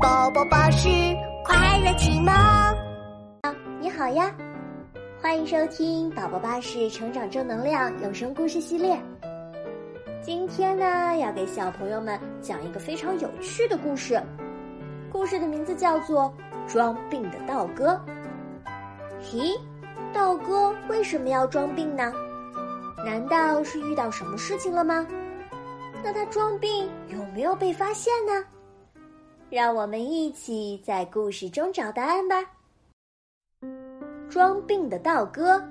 [0.00, 0.88] 宝宝巴士
[1.44, 2.32] 快乐启蒙。
[3.80, 4.32] 你好呀，
[5.20, 8.96] 欢迎收听宝宝巴士成长正能量有声故事系列。
[10.22, 14.22] 今天呢，要给小朋友们讲一个非常有趣的故事。
[15.10, 16.32] 故事的名字叫做
[16.72, 17.92] 《装病的道哥》。
[19.32, 19.58] 咦，
[20.12, 22.12] 道哥为什么要装病呢？
[23.04, 25.04] 难道是遇到什么事情了吗？
[26.04, 28.44] 那他装病有没有被发现呢？
[29.50, 32.36] 让我们一起在故事中找答案吧。
[34.28, 35.62] 装病的道哥。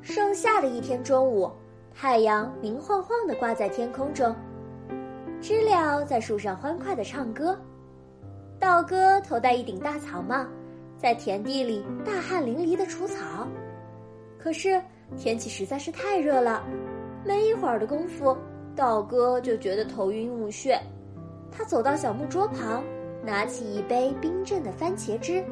[0.00, 1.50] 盛夏的一天中午，
[1.92, 4.34] 太阳明晃晃的挂在天空中，
[5.40, 7.58] 知了在树上欢快的唱歌。
[8.60, 10.46] 道哥头戴一顶大草帽，
[10.96, 13.48] 在田地里大汗淋漓的除草。
[14.38, 14.80] 可是
[15.16, 16.64] 天气实在是太热了，
[17.24, 18.36] 没一会儿的功夫，
[18.76, 20.78] 道哥就觉得头晕目眩。
[21.50, 22.82] 他走到小木桌旁，
[23.24, 25.44] 拿起一杯冰镇的番茄汁，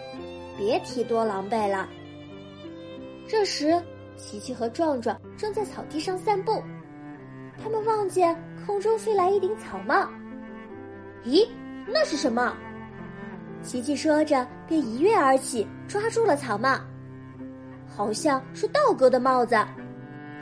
[0.59, 1.89] 别提多狼狈了。
[3.29, 3.81] 这时，
[4.17, 6.61] 琪琪和壮壮正在草地上散步。
[7.63, 10.09] 他们望见空中飞来一顶草帽，
[11.25, 11.49] 咦，
[11.87, 12.57] 那是什么？
[13.63, 16.79] 琪琪说着，便一跃而起，抓住了草帽。
[17.89, 19.57] 好像是道哥的帽子。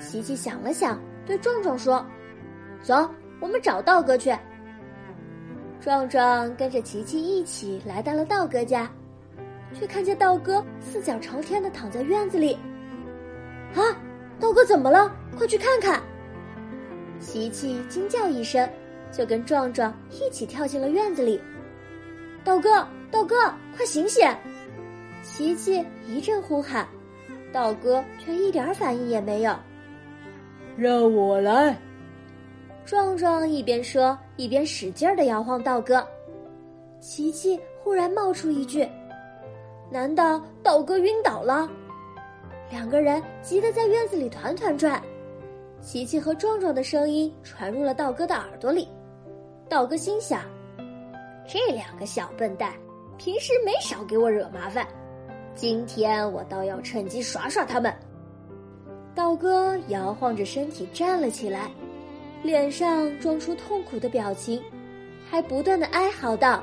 [0.00, 2.04] 琪琪想了想，对壮壮说
[2.82, 3.08] ：“走，
[3.40, 4.36] 我们找道哥去。”
[5.80, 8.90] 壮壮跟着琪琪一起来到了道哥家，
[9.72, 12.58] 却看见道哥四脚朝天的躺在院子里。
[13.74, 13.80] 啊，
[14.40, 15.10] 道哥怎么了？
[15.38, 16.02] 快去看看！
[17.24, 18.68] 琪琪惊叫一声，
[19.10, 21.40] 就跟壮壮一起跳进了院子里。
[22.44, 23.34] 道哥，道哥，
[23.74, 24.28] 快醒醒！
[25.22, 26.86] 琪琪一阵呼喊，
[27.50, 29.56] 道哥却一点反应也没有。
[30.76, 31.76] 让我来！
[32.84, 36.06] 壮壮一边说，一边使劲的摇晃道哥。
[37.00, 38.86] 琪琪忽然冒出一句
[39.90, 41.68] ：“难道道哥晕倒了？”
[42.70, 45.02] 两个人急得在院子里团团转。
[45.84, 48.88] 琪琪和壮壮的声音传入了道哥的耳朵里，
[49.68, 50.40] 道哥心想：
[51.46, 52.72] 这两个小笨蛋，
[53.18, 54.88] 平时没少给我惹麻烦，
[55.54, 57.94] 今天我倒要趁机耍耍他们。
[59.14, 61.70] 道哥摇晃着身体站了起来，
[62.42, 64.62] 脸上装出痛苦的表情，
[65.30, 66.62] 还不断的哀嚎道：“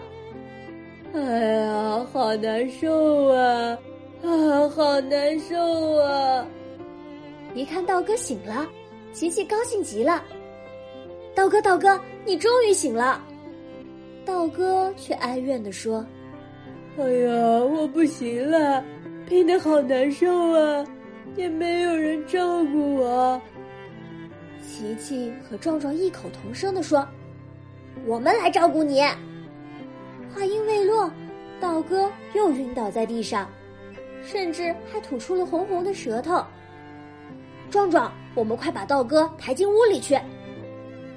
[1.14, 3.78] 哎呀，好难受啊，
[4.24, 6.44] 啊，好难受啊！”
[7.54, 8.68] 一看道哥醒了。
[9.14, 10.24] 琪琪高兴极了，
[11.36, 13.22] 道哥，道哥，你终于醒了。
[14.26, 16.06] 道哥却哀怨地说
[16.98, 18.84] ：“哎呀，我不行了，
[19.28, 20.86] 病得好难受啊，
[21.36, 23.42] 也没有人照顾我。”
[24.66, 27.06] 琪琪和壮壮异口同声地说
[28.08, 29.02] ：“我们来照顾你。”
[30.34, 31.12] 话音未落，
[31.60, 33.50] 道哥又晕倒在地上，
[34.24, 36.44] 甚至还吐出了红红的舌头。
[37.70, 38.12] 壮壮。
[38.34, 40.20] 我们快把道哥抬进屋里去。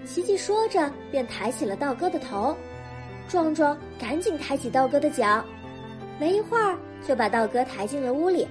[0.04, 2.56] 琪琪说着，便抬起了道哥的头。
[3.26, 5.42] 壮壮赶紧抬起道哥的脚，
[6.20, 6.76] 没一会儿
[7.06, 8.46] 就把道哥抬进了屋里。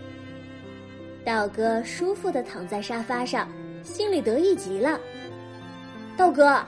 [1.23, 3.47] 道哥舒服的躺在沙发上，
[3.83, 4.99] 心里得意极了。
[6.17, 6.59] 道哥，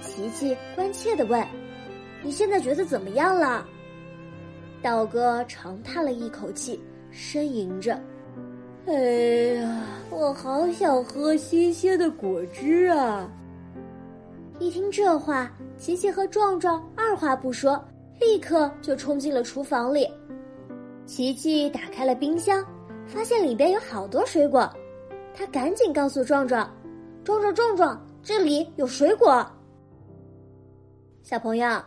[0.00, 1.46] 琪琪关切的问
[2.24, 3.66] ：“你现在觉得怎么样了？”
[4.82, 6.82] 道哥长叹了一口气，
[7.12, 8.00] 呻吟着
[8.86, 8.92] ：“哎
[9.54, 13.26] 呀，我好想喝新鲜的果汁啊！”
[14.60, 17.82] 一听这话，琪琪和壮壮二话不说，
[18.20, 20.06] 立刻就冲进了厨房里。
[21.06, 22.62] 琪琪打开了冰箱，
[23.06, 24.70] 发现里边有好多水果，
[25.34, 26.70] 他赶紧告诉壮壮
[27.24, 29.44] ：“壮壮，壮壮，这里有水果。”
[31.24, 31.82] 小朋友，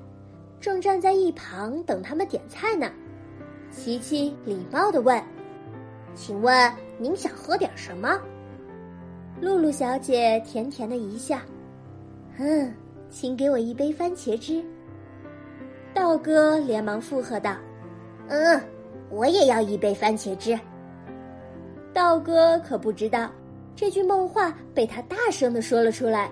[0.61, 2.89] 正站在一旁等他们点菜呢。
[3.73, 5.21] 琪琪礼貌的问
[6.15, 8.17] ：“请问您想喝点什么？”
[9.43, 11.37] 露露小姐甜甜的一笑
[12.39, 12.75] ：“嗯，
[13.11, 14.63] 请给我一杯番茄汁。”
[15.95, 17.57] 道哥连忙附和道
[18.29, 18.61] ：“嗯。”
[19.09, 20.59] 我也要一杯番茄汁。
[21.95, 23.31] 道哥可不知道，
[23.77, 26.29] 这句梦话被他大声的说了出来。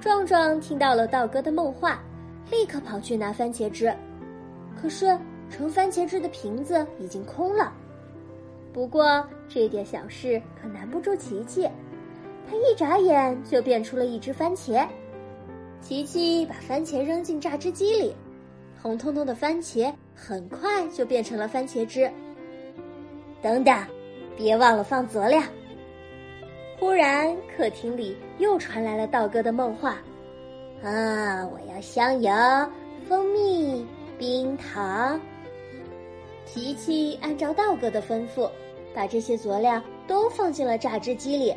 [0.00, 2.00] 壮壮听到了道哥的梦话，
[2.52, 3.92] 立刻跑去拿番茄汁，
[4.80, 5.06] 可是
[5.50, 7.72] 盛番茄汁的瓶子已经空了。
[8.72, 11.68] 不过这点小事可难不住琪琪，
[12.48, 14.86] 他一眨眼就变出了一只番茄。
[15.80, 18.14] 琪琪把番茄扔进榨汁机里。
[18.82, 22.10] 红彤彤的番茄很快就变成了番茄汁。
[23.42, 23.76] 等等，
[24.36, 25.42] 别忘了放佐料。
[26.78, 29.96] 忽然，客厅里又传来了道哥的梦话
[30.84, 32.30] ：“啊，我要香油、
[33.08, 33.84] 蜂蜜、
[34.18, 35.20] 冰糖。”
[36.44, 38.48] 琪琪按照道哥的吩咐，
[38.94, 41.54] 把这些佐料都放进了榨汁机里。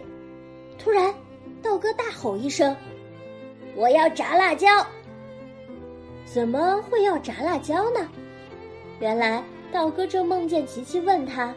[0.81, 1.13] 突然，
[1.61, 2.75] 道哥大吼一声
[3.75, 4.67] ：“我要炸辣椒！”
[6.25, 8.09] 怎么会要炸辣椒呢？
[8.99, 11.53] 原来道哥正梦见琪琪问他：“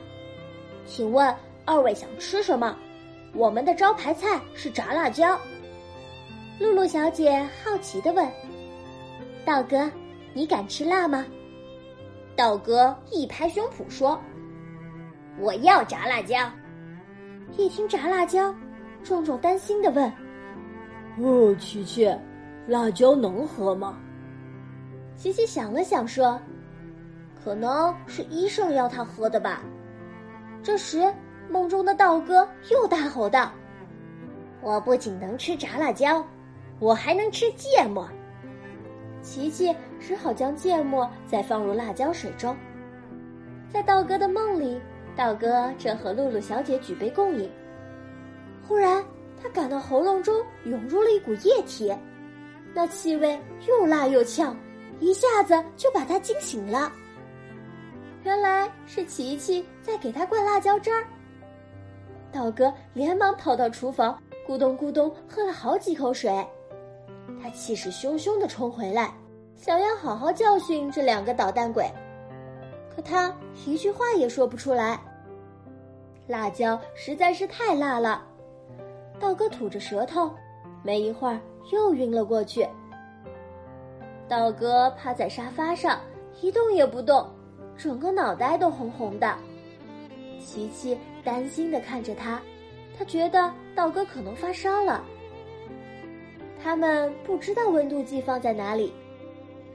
[0.85, 1.35] 请问
[1.65, 2.77] 二位想吃什么？
[3.35, 5.39] 我们的招牌菜是炸辣椒。”
[6.59, 8.29] 露露小姐好奇的问
[9.45, 9.91] ：“道哥，
[10.35, 11.25] 你敢吃辣吗？”
[12.35, 14.21] 道哥一拍胸脯说
[15.39, 16.51] ：“我要炸辣椒。”
[17.59, 18.55] 一听炸辣椒，
[19.03, 20.13] 壮壮担心的问
[21.19, 22.11] ：“哦，琪琪，
[22.67, 23.99] 辣椒能喝吗？”
[25.17, 26.41] 琪琪想了想，说
[27.43, 29.63] ：“可能是医生要他喝的吧。”
[30.63, 31.13] 这时，
[31.51, 33.53] 梦中的道哥又大吼道
[34.63, 36.25] ：“我不仅能吃炸辣椒，
[36.79, 38.09] 我还能吃芥末。”
[39.23, 42.57] 琪琪只好将芥末再放入辣椒水中。
[43.69, 44.81] 在道哥的梦里，
[45.15, 47.51] 道哥正和露露小姐举杯共饮。
[48.67, 49.05] 忽然，
[49.43, 51.95] 他感到喉咙中涌入了一股液体，
[52.75, 53.39] 那气味
[53.69, 54.57] 又辣又呛。
[55.01, 56.93] 一下子就把他惊醒了。
[58.23, 61.05] 原来是琪琪在给他灌辣椒汁儿。
[62.31, 64.17] 道哥连忙跑到厨房，
[64.47, 66.33] 咕咚咕咚喝了好几口水。
[67.43, 69.13] 他气势汹汹的冲回来，
[69.57, 71.91] 想要好好教训这两个捣蛋鬼，
[72.95, 73.35] 可他
[73.67, 75.01] 一句话也说不出来。
[76.29, 78.25] 辣椒实在是太辣了，
[79.23, 80.35] 道哥吐着舌头，
[80.83, 81.39] 没一会儿
[81.71, 82.67] 又晕了过去。
[84.29, 86.01] 道哥趴在沙发上
[86.41, 87.31] 一动也不动，
[87.77, 89.33] 整个脑袋都红红的。
[90.41, 92.43] 琪琪担心的看着他，
[92.99, 95.05] 他觉得道哥可能发烧了。
[96.61, 98.93] 他们不知道温度计放在哪里，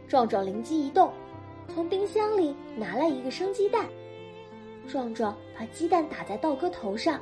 [0.10, 1.10] 壮壮灵机一动，
[1.74, 3.86] 从冰箱里拿来一个生鸡蛋。
[4.89, 7.22] 壮壮把鸡蛋打在道哥头上，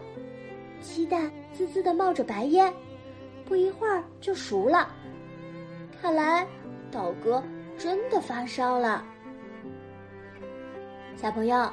[0.82, 2.72] 鸡蛋滋滋的冒着白烟，
[3.46, 4.90] 不一会儿就熟了。
[6.02, 6.46] 看来。
[6.92, 7.44] 道哥
[7.78, 9.04] 真的发烧了，
[11.18, 11.70] 小朋友，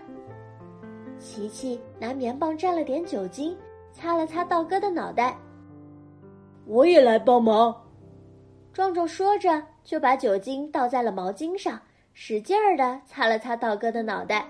[1.21, 3.55] 琪琪拿棉棒蘸了点酒精，
[3.91, 5.37] 擦了擦道哥的脑袋。
[6.65, 7.79] 我也来帮忙。
[8.73, 9.63] 壮壮说着。
[9.83, 11.77] 就把酒精倒在了毛巾上，
[12.13, 14.47] 使劲儿的擦了擦道哥的脑袋。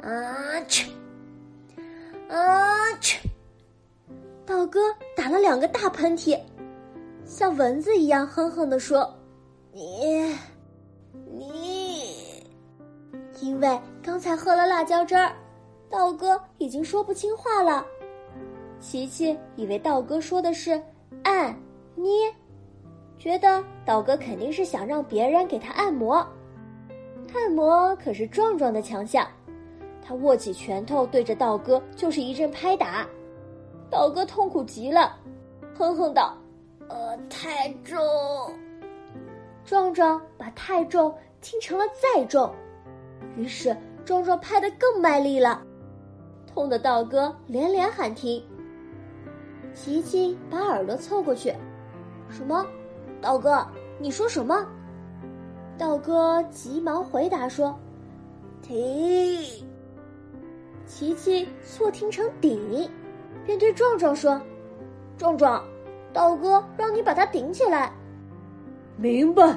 [0.00, 0.90] 啊去！
[2.26, 3.28] 啊去！
[4.46, 4.80] 道哥
[5.14, 6.40] 打了两个大喷嚏，
[7.28, 9.14] 像蚊子一样哼哼的说
[9.70, 10.34] ：“你，
[11.30, 12.42] 你。”
[13.42, 15.30] 因为刚才喝了辣椒汁儿，
[15.90, 17.84] 道哥已经说不清话了。
[18.80, 20.82] 琪琪以为道哥说的是
[21.22, 21.54] 按
[21.94, 22.10] 捏。
[23.18, 26.26] 觉得道哥肯定是想让别人给他按摩，
[27.34, 29.28] 按摩可是壮壮的强项。
[30.02, 33.06] 他握起拳头对着道哥就是一阵拍打，
[33.90, 35.14] 道哥痛苦极了，
[35.76, 36.34] 哼哼道
[36.88, 37.98] ：“呃，太重。”
[39.64, 42.50] 壮壮把太重听成了再重，
[43.36, 45.62] 于是壮壮拍得更卖力了，
[46.46, 48.42] 痛的道哥连连喊停。
[49.74, 51.54] 琪琪把耳朵凑过去，
[52.30, 52.66] 什么？
[53.20, 53.66] 道哥，
[53.98, 54.66] 你说什么？
[55.76, 57.78] 道哥急忙回答说
[58.62, 59.66] ：“停。”
[60.86, 62.90] 琪琪错听成“顶”，
[63.44, 64.40] 便对壮壮说
[65.18, 65.62] ：“壮壮，
[66.18, 67.92] 道哥让你把它顶起来。”
[68.98, 69.56] 明白。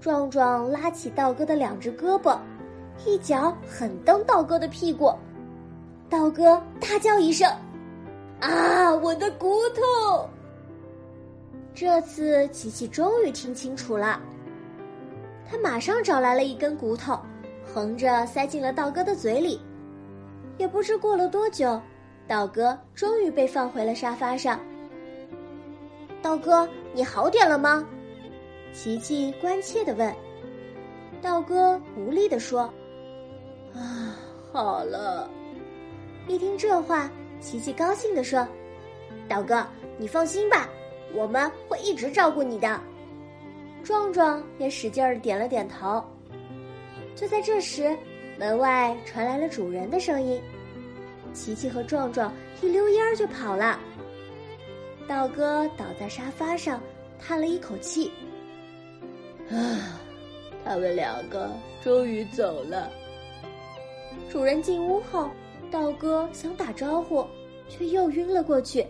[0.00, 2.36] 壮壮拉起道哥的两只胳膊，
[3.04, 5.14] 一脚狠蹬道哥的屁股。
[6.10, 7.48] 道哥大叫一声
[8.40, 10.28] ：“啊，我的骨头！”
[11.74, 14.20] 这次琪琪终于听清楚了，
[15.48, 17.18] 他马上找来了一根骨头，
[17.64, 19.60] 横着塞进了道哥的嘴里。
[20.58, 21.80] 也不知过了多久，
[22.26, 24.58] 道哥终于被放回了沙发上。
[26.26, 27.86] 道哥，你好点了吗？
[28.74, 30.12] 琪琪关切的问。
[31.22, 32.62] 道哥无力的说
[33.72, 34.18] ：“啊，
[34.52, 35.30] 好了。”
[36.26, 37.08] 一听这话，
[37.40, 38.44] 琪琪高兴的说
[39.30, 39.64] ：“道哥，
[39.98, 40.68] 你放心吧。”
[41.14, 42.80] 我们会一直照顾你的，
[43.84, 46.02] 壮壮也使劲儿点了点头。
[47.14, 47.96] 就在这时，
[48.36, 50.42] 门外传来了主人的声音，
[51.32, 53.78] 琪琪和壮壮一溜烟儿就跑了。
[55.08, 56.80] 道哥倒在沙发上，
[57.18, 58.10] 叹了一口气
[59.50, 60.00] ：“啊，
[60.64, 61.50] 他们两个
[61.82, 62.90] 终于走了。”
[64.30, 65.30] 主人进屋后，
[65.70, 67.26] 道哥想打招呼，
[67.68, 68.86] 却又晕了过去。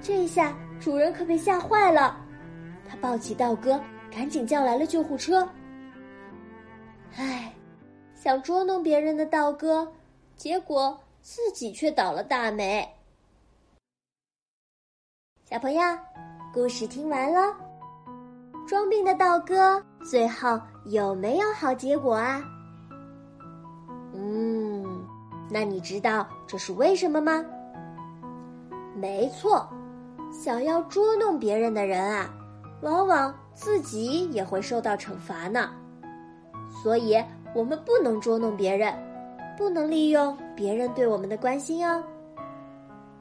[0.00, 0.56] 这下。
[0.80, 2.20] 主人可被吓坏了，
[2.86, 3.80] 他抱起道哥，
[4.10, 5.48] 赶紧叫来了救护车。
[7.16, 7.54] 唉，
[8.14, 9.90] 想捉弄别人的道哥，
[10.36, 12.86] 结果自己却倒了大霉。
[15.44, 15.80] 小朋友，
[16.54, 17.54] 故事听完了，
[18.66, 22.42] 装病的道哥最后有没有好结果啊？
[24.14, 25.06] 嗯，
[25.50, 27.44] 那你知道这是为什么吗？
[28.96, 29.68] 没错。
[30.32, 32.26] 想要捉弄别人的人啊，
[32.80, 35.70] 往往自己也会受到惩罚呢。
[36.82, 37.22] 所以，
[37.54, 38.94] 我们不能捉弄别人，
[39.58, 42.02] 不能利用别人对我们的关心哦。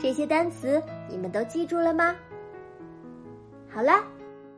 [0.00, 2.16] 这些单词你们都记住了吗？
[3.70, 4.04] 好了，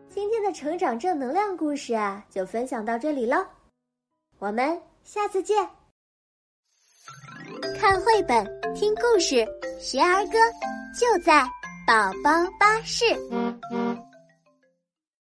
[0.08, 3.44] 今天的成长正能量故事啊，就分享到这里喽。
[4.38, 5.68] 我们下次见。
[7.76, 8.44] 看绘本，
[8.74, 9.46] 听故事，
[9.80, 10.38] 学儿歌，
[10.98, 11.42] 就在
[11.86, 13.04] 宝宝巴士。